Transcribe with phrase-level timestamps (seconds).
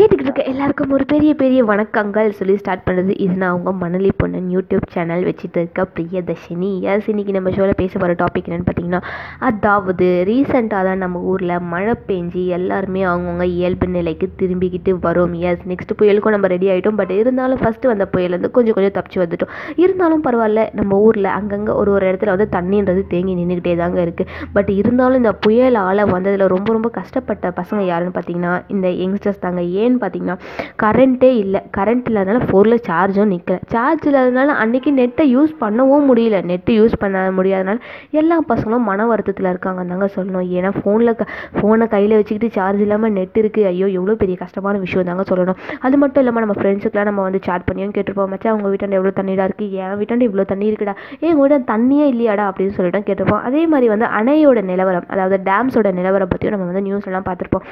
[0.00, 3.34] கேட்டுக்கிட்டு இருக்க எல்லாருக்கும் ஒரு பெரிய பெரிய வணக்கங்கள் சொல்லி ஸ்டார்ட் பண்ணுறது இது.
[3.40, 6.70] நான் அவங்க மணலி பொண்ணன் யூடியூப் சேனல் வச்சுட்டு இருக்க பிரியதர்ஷினி.
[6.90, 9.00] எஸ் இன்னைக்கு நம்ம ஷோவில் பேச போகிற டாபிக் என்னென்னு பார்த்தீங்கன்னா
[9.48, 15.34] அதாவது ரீசெண்டாக தான் நம்ம ஊரில் மழை பெஞ்சு எல்லாருமே அவங்கவுங்க இயல்பு நிலைக்கு திரும்பிக்கிட்டு வரும்.
[15.50, 19.52] எஸ் நெக்ஸ்ட் புயலுக்கும் நம்ம ரெடி ஆகிட்டோம் பட் இருந்தாலும் ஃபஸ்ட்டு வந்த புயலேருந்து கொஞ்சம் கொஞ்சம் தப்பிச்சு வந்துட்டோம்.
[19.84, 24.72] இருந்தாலும் பரவாயில்ல நம்ம ஊரில் அங்கங்கே ஒரு ஒரு இடத்துல வந்து தண்ணின்றது தேங்கி நின்றுக்கிட்டே தாங்க இருக்குது பட்
[24.78, 29.60] இருந்தாலும் இந்த புயலால் வந்ததில் ரொம்ப ரொம்ப கஷ்டப்பட்ட பசங்க யாருன்னு பார்த்தீங்கன்னா இந்த யங்ஸ்டர்ஸ் தாங்க.
[29.82, 30.36] ஏன் ஏன்னு பார்த்தீங்கன்னா
[30.84, 31.62] கரண்ட்டே இல்லை.
[31.78, 36.38] கரண்ட் இல்லாதனால ஃபோனில் சார்ஜும் நிற்கல சார்ஜ் இல்லாதனால அன்றைக்கி நெட்டை யூஸ் பண்ணவும் முடியல.
[36.50, 37.78] நெட்டு யூஸ் பண்ண முடியாதனால
[38.20, 40.46] எல்லா பசங்களும் மன வருத்தத்தில் இருக்காங்க தாங்க சொல்லணும்.
[40.58, 41.26] ஏன்னா ஃபோனில் க
[41.58, 45.58] ஃபோனை கையில் வச்சுக்கிட்டு சார்ஜ் இல்லாமல் நெட் இருக்குது ஐயோ எவ்வளோ பெரிய கஷ்டமான விஷயம் தாங்க சொல்லணும்.
[45.86, 48.30] அது மட்டும் இல்லாமல் நம்ம ஃப்ரெண்ட்ஸுக்குலாம் நம்ம வந்து சாட் பண்ணியும் கேட்டிருப்போம்.
[48.34, 50.96] மச்சான் அவங்க வீட்டாண்ட எவ்வளோ தண்ணிடா இருக்குது என் வீட்டாண்ட இவ்வளோ தண்ணி இருக்குடா.
[51.22, 52.46] ஏன் உங்கள் வீட்டாண்ட தண்ணியே இல்லையாடா?
[52.50, 53.44] அப்படின்னு சொல்லிட்டு கேட்டிருப்போம்.
[53.50, 57.66] அதே மாதிரி வந்து அணையோட நிலவரம் அதாவது டேம்ஸோட நிலவரம் பற்றியும் நம்ம வந்து நியூஸ் எல்லாம் பார்த்துருப்போம்.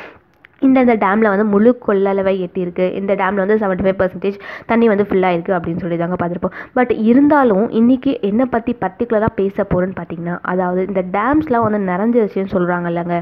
[0.67, 2.87] இந்த இந்த டேமில் வந்து முழு கொள்ளளவை எட்டியிருக்கு.
[3.01, 4.39] இந்த டேமில் வந்து செவன்ட்டி ஃபைவ் பர்சன்டேஜ்
[4.71, 6.57] தண்ணி வந்து ஃபுல்லாக இருக்குது அப்படின்னு சொல்லி தாங்க பார்த்துருப்போம்.
[6.79, 12.89] பட் இருந்தாலும் இன்றைக்கி என்னை பற்றி பர்டிகுலராக பேச போகிறேன்னு பார்த்தீங்கன்னா அதாவது இந்த டேம்ஸ்லாம் வந்து நிறைஞ்சிருச்சுன்னு சொல்கிறாங்க
[12.93, 13.19] இல்லைங்க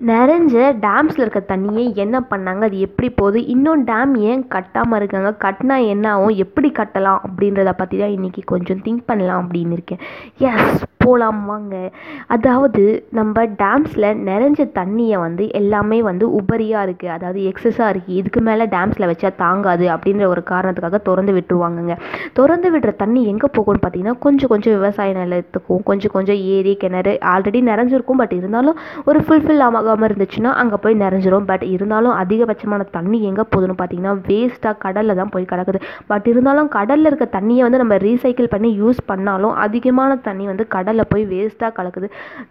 [0.00, 2.62] நிறைஞ்ச டேம்ஸில் இருக்க தண்ணியை என்ன பண்ணாங்க?
[2.68, 3.38] அது எப்படி போகுது?
[3.54, 5.30] இன்னும் டேம் ஏன் கட்டாமல் இருக்காங்க?
[5.44, 6.34] கட்டினா என்ன ஆகும்?
[6.44, 7.22] எப்படி கட்டலாம்?
[7.26, 10.02] அப்படின்றத பற்றி தான் இன்றைக்கி கொஞ்சம் திங்க் பண்ணலாம் அப்படின்னு இருக்கேன்.
[10.50, 11.74] எஸ் போகலாம் வாங்க
[12.36, 12.82] அதாவது
[13.18, 19.08] நம்ம டேம்ஸில் நிறைஞ்ச தண்ணியை வந்து எல்லாமே வந்து உபரியாக இருக்குது அதாவது எக்ஸஸாக இருக்குது இதுக்கு மேலே டேம்ஸில்
[19.10, 21.94] வச்சா தாங்காது அப்படின்ற ஒரு காரணத்துக்காக திறந்து விட்டுருவாங்கங்க.
[22.38, 27.60] திறந்து விடுற தண்ணி எங்கே போகும்னு பார்த்தீங்கன்னா கொஞ்சம் கொஞ்சம் விவசாய நிலத்துக்கும் கொஞ்சம் கொஞ்சம் ஏரி கிணறு ஆல்ரெடி
[27.70, 28.20] நிறைஞ்சிருக்கும்.
[28.22, 28.78] பட் இருந்தாலும்
[29.10, 31.46] ஒரு ஃபுல்ஃபில் ஆகாமல் இருந்துச்சுன்னா அங்கே போய் நிறைஞ்சிரும்.
[31.50, 35.80] பட் இருந்தாலும் அதிகபட்சமான தண்ணி எங்கே போகுதுன்னு பார்த்தீங்கன்னா வேஸ்ட்டாக கடலில் தான் போய் கிடக்குது.
[36.12, 40.95] பட் இருந்தாலும் கடலில் இருக்க தண்ணியை வந்து நம்ம ரீசைக்கிள் பண்ணி யூஸ் பண்ணாலும் அதிகமான தண்ணி வந்து கடல்
[40.96, 42.08] கடலில் போய் வேஸ்ட்டாக கலக்குது.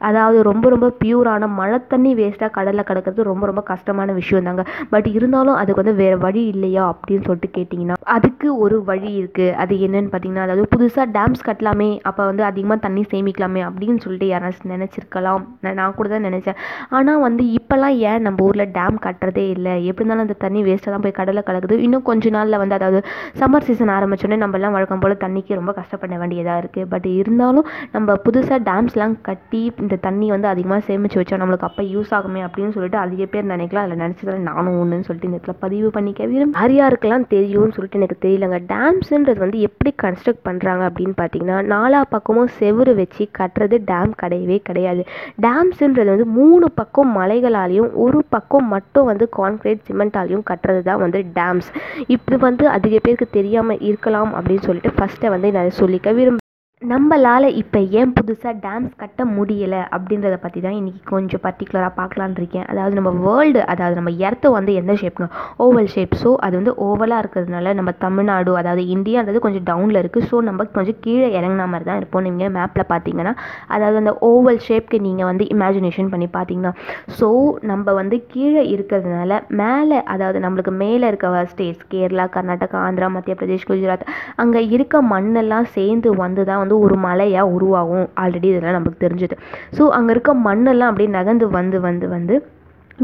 [0.07, 4.63] அதாவது ரொம்ப ரொம்ப பியூரான மழை தண்ணி வேஸ்ட்டாக கடலில் கலக்கிறது ரொம்ப ரொம்ப கஷ்டமான விஷயம் தாங்க.
[4.93, 9.73] பட் இருந்தாலும் அதுக்கு வந்து வேறு வழி இல்லையா அப்படின்னு சொல்லிட்டு கேட்டிங்கன்னா அதுக்கு ஒரு வழி இருக்குது அது
[9.85, 15.43] என்னன்னு பார்த்தீங்கன்னா அதாவது புதுசாக டேம்ஸ் கட்டலாமே அப்போ வந்து அதிகமாக தண்ணி சேமிக்கலாமே அப்படின்னு சொல்லிட்டு யாராச்சும் நினச்சிருக்கலாம்.
[15.79, 16.59] நான் கூட தான் நினச்சேன்.
[16.97, 19.73] ஆனால் வந்து இப்போல்லாம் ஏன் நம்ம ஊரில் டேம் கட்டுறதே இல்லை?
[19.89, 21.77] எப்படி இருந்தாலும் அந்த தண்ணி வேஸ்ட்டாக தான் போய் கடலில் கலக்குது.
[21.87, 23.01] இன்னும் கொஞ்ச நாளில் வந்து அதாவது
[23.41, 28.34] சம்மர் சீசன் ஆரம்பிச்சோடனே நம்மலாம் வழக்கம் போல் தண்ணிக்கு ரொம்ப கஷ்டப்பட வேண்டியதாக இருக்குது பட் இருந்தாலும் நம்ம புது
[28.35, 32.99] புதுசாக டேம்ஸ்லாம் கட்டி இந்த தண்ணி வந்து அதிகமாக சேமித்து வச்சா நம்மளுக்கு அப்போ யூஸ் ஆகுமே அப்படின்னு சொல்லிட்டு
[33.03, 33.85] அதிக பேர் நினைக்கலாம்.
[33.85, 38.17] அதில் நினச்சதில் நானும் ஒன்றுன்னு சொல்லிட்டு இந்த இடத்துல பதிவு பண்ணிக்க விரும்பும் யார் யாருக்கெல்லாம் தெரியும்னு சொல்லிட்டு எனக்கு
[38.25, 38.59] தெரியலங்க.
[38.73, 45.03] டேம்ஸுன்றது வந்து எப்படி கன்ஸ்ட்ரக்ட் பண்ணுறாங்க அப்படின்னு பார்த்தீங்கன்னா நாலா பக்கமும் செவரு வச்சு கட்டுறது டேம் கிடையவே கிடையாது.
[45.47, 51.69] டேம்ஸுன்றது வந்து மூணு பக்கம் மலைகளாலையும் ஒரு பக்கம் மட்டும் வந்து கான்க்ரீட் சிமெண்டாலையும் கட்டுறது தான் வந்து டேம்ஸ்
[52.15, 56.44] இது வந்து அதிக பேருக்கு தெரியாமல் இருக்கலாம் அப்படின்னு சொல்லிட்டு ஃபஸ்ட்டை வந்து நான் சொல்லிக்க விரும்புகிறேன்
[56.85, 62.65] நம்மளால் இப்போ ஏன் புதுசாக டேம்ஸ் கட்ட முடியலை அப்படின்றத பற்றி தான் இன்றைக்கி கொஞ்சம் பர்டிகுலராக பார்க்கலான் இருக்கேன்.
[62.71, 65.27] அதாவது நம்ம வேர்ல்டு அதாவது நம்ம எர்த்து வந்து எந்த ஷேப்ங்க
[65.59, 70.41] ஓவல் ஷேப் ஸோ அது வந்து ஓவலாக இருக்கிறதுனால நம்ம தமிழ்நாடு அதாவது இந்தியான்றது கொஞ்சம் டவுனில் இருக்குது ஸோ
[70.41, 73.33] நம்ம கொஞ்சம் கீழே இறங்கின மாதிரி தான் இருப்போம் நீங்கள் மேப்பில் பார்த்தீங்கன்னா
[73.67, 76.73] அதாவது அந்த ஓவல் ஷேப்க்கு நீங்கள் வந்து இமேஜினேஷன் பண்ணி பார்த்தீங்கன்னா
[77.19, 77.29] ஸோ
[77.63, 83.67] நம்ம வந்து கீழே இருக்கிறதுனால மேலே அதாவது நம்மளுக்கு மேலே இருக்க ஸ்டேட்ஸ் கேரளா கர்நாடகா ஆந்திரா மத்திய பிரதேஷ்
[83.67, 84.07] குஜராத்
[84.37, 88.07] அங்கே இருக்க மண்ணெல்லாம் சேர்ந்து வந்து தான் வந்து ஒரு மலையாக உருவாகும்.
[88.23, 89.37] ஆல்ரெடி இதெல்லாம் நமக்கு தெரிஞ்சுது.
[89.77, 92.35] ஸோ அங்கே இருக்க மண்ணெல்லாம் அப்படியே நகர்ந்து வந்து வந்து வந்து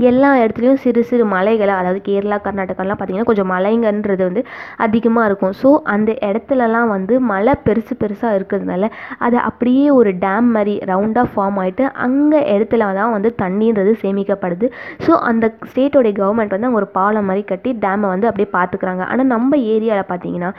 [0.09, 4.42] எல்லா இடத்துலையும் சிறு சிறு மலைகளை அதாவது கேரளா கர்நாடகாலாம் பார்த்திங்கன்னா கொஞ்சம் மலைங்கன்றது வந்து
[4.86, 5.56] அதிகமாக இருக்கும்.
[5.62, 8.90] ஸோ அந்த இடத்துலலாம் வந்து மலை பெருசு பெருசாக இருக்கிறதுனால
[9.26, 14.70] அது அப்படியே ஒரு டேம் மாதிரி ரவுண்டாக ஃபார்ம் ஆகிட்டு அங்கே இடத்துல தான் வந்து தண்ணின்றது சேமிக்கப்படுது.
[15.06, 19.03] ஸோ அந்த ஸ்டேட்டோடைய கவர்மெண்ட் வந்து அங்கே ஒரு பாலம் மாதிரி கட்டி டேமை வந்து அப்படியே பார்த்துக்குறாங்க.
[19.12, 20.53] ஆனால் நம்ம ஏரியாவில் பார்த்தீங்கன்னா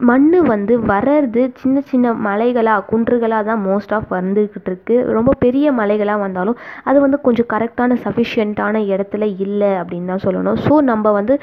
[0.00, 6.20] மண் வந்து வர்றது சின்ன சின்ன மலைகளாக குன்றுகளாக தான் மோஸ்ட் ஆஃப் வந்துக்கிட்டு இருக்குது ரொம்ப பெரிய மலைகளாக
[6.20, 10.58] வந்தாலும் அது வந்து கொஞ்சம் கரெக்டான சஃபிஷியண்ட்டான இடத்துல இல்லை அப்படின்னு தான் சொல்லணும்.
[10.66, 11.40] ஸோ நம்ம வந்து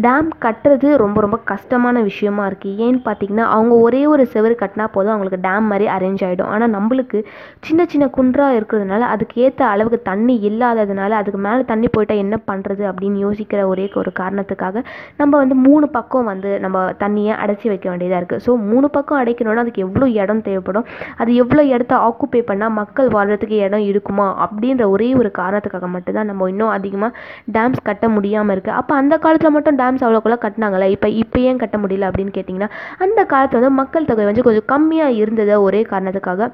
[0.00, 5.12] டேம் கட்டுறது ரொம்ப ரொம்ப கஷ்டமான விஷயமா இருக்குது ஏன்னு பார்த்தீங்கன்னா அவங்க ஒரே ஒரு செவரு கட்டினா போதும்
[5.12, 7.24] அவங்களுக்கு டேம் மாதிரி அரேஞ்ச் ஆகிடும் ஆனால் நம்மளுக்கு
[7.60, 12.84] சின்ன சின்ன குன்றாக இருக்கிறதுனால அதுக்கு ஏற்ற அளவுக்கு தண்ணி இல்லாததுனால அதுக்கு மேலே தண்ணி போயிட்டால் என்ன பண்ணுறது
[12.92, 14.84] அப்படின்னு யோசிக்கிற ஒரே ஒரு காரணத்துக்காக
[15.16, 19.64] நம்ம வந்து மூணு பக்கம் வந்து நம்ம தண்ணியை அடைச்சி வைக்க வேண்டியதாக இருக்குது ஸோ மூணு பக்கம் அடைக்கணும்னா
[19.64, 20.86] அதுக்கு எவ்வளோ இடம் தேவைப்படும்?
[21.20, 24.28] அது எவ்வளோ இடத்த ஆக்குப்பை பண்ணால் மக்கள் வாழ்கிறதுக்கு இடம் இருக்குமா?
[24.44, 27.12] அப்படின்ற ஒரே ஒரு காரணத்துக்காக மட்டும்தான் நம்ம இன்னும் அதிகமாக
[27.56, 31.78] டேம்ஸ் கட்ட முடியாமல் இருக்குது அப்போ அந்த காலத்தில் மட்டும் டேம்ஸ் அவ்வளோக்குள்ள கட்டினாங்களே இப்போ இப்போ ஏன் கட்ட
[31.84, 32.70] முடியல அப்படின்னு கேட்டிங்கன்னா
[33.06, 36.50] அந்த காலத்தில் வந்து மக்கள் தொகை வந்து கொஞ்சம் கம்மியாக இருந்தது ஒரே காரணத்துக்காக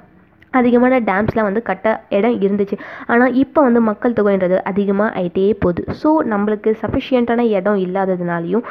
[0.59, 1.87] அதிகமான டேம்ஸ்லாம் வந்து கட்ட
[2.17, 2.77] இடம் இருந்துச்சு.
[3.13, 5.83] ஆனால் இப்போ வந்து மக்கள் தொகைன்றது அதிகமாக ஆகிட்டே போகுது.
[6.01, 8.65] ஸோ நம்மளுக்கு சஃபிஷியண்ட்டான இடம் இல்லாததுனாலையும்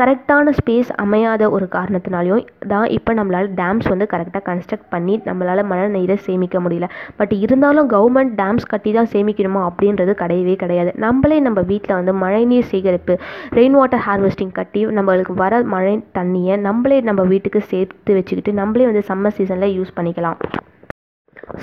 [0.00, 5.86] கரெக்டான ஸ்பேஸ் அமையாத ஒரு காரணத்தினாலையும் தான் இப்போ நம்மளால் டேம்ஸ் வந்து கரெக்டாக கன்ஸ்ட்ரக்ட் பண்ணி நம்மளால் மழை
[5.96, 6.86] நீரை சேமிக்க முடியல.
[7.18, 10.92] பட் இருந்தாலும் கவர்மெண்ட் டேம்ஸ் கட்டி தான் சேமிக்கணுமா அப்படின்றது கிடையவே கிடையாது.
[11.06, 13.16] நம்மளே நம்ம வீட்டில் வந்து மழைநீர் சேகரிப்பு
[13.60, 19.04] ரெயின் வாட்டர் ஹார்வெஸ்டிங் கட்டி நம்மளுக்கு வர மழை தண்ணியை நம்மளே நம்ம வீட்டுக்கு சேர்த்து வச்சுக்கிட்டு நம்மளே வந்து
[19.12, 20.38] சம்மர் சீசனில் யூஸ் பண்ணிக்கலாம்.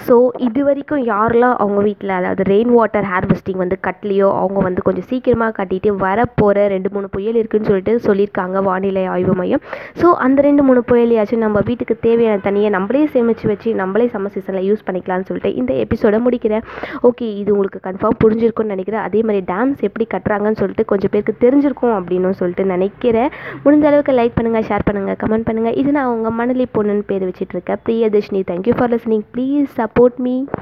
[0.08, 0.16] ஸோ
[0.48, 5.54] இது வரைக்கும் யாரெல்லாம் அவங்க வீட்டில் அதாவது ரெயின் வாட்டர் ஹார்வெஸ்டிங் வந்து கட்டலையோ அவங்க வந்து கொஞ்சம் சீக்கிரமாக
[5.60, 9.64] கட்டிட்டு வரப்போகிற ரெண்டு மூணு புயல் இருக்குதுன்னு சொல்லிட்டு சொல்லியிருக்காங்க வானிலை ஆய்வு மையம்.
[10.02, 14.68] ஸோ அந்த ரெண்டு மூணு புயலையாச்சும் நம்ம வீட்டுக்கு தேவையான தண்ணியை நம்மளே சேமித்து வச்சு நம்மளே சம்மர் சீசனில்
[14.70, 16.64] யூஸ் பண்ணிக்கலாம்னு சொல்லிட்டு இந்த எபிசோட முடிக்கிறேன்.
[17.10, 19.04] ஓகே இது உங்களுக்கு கன்ஃபார்ம் புரிஞ்சிருக்கும்னு நினைக்கிறேன்.
[19.08, 23.30] அதே மாதிரி டேம்ஸ் எப்படி கட்டுறாங்கன்னு சொல்லிட்டு கொஞ்சம் பேருக்கு தெரிஞ்சிருக்கும் அப்படின்னு சொல்லிட்டு நினைக்கிறேன்.
[23.66, 27.56] முடிஞ்ச அளவுக்கு லைக் பண்ணுங்கள் ஷேர் பண்ணுங்கள் கமெண்ட் பண்ணுங்கள் இது நான் உங்கள் மணலி பொண்ணுன்னு பேர் வச்சுட்டு
[27.58, 27.82] இருக்கேன்.
[27.88, 30.48] Priyadarshini thank you for listening please support me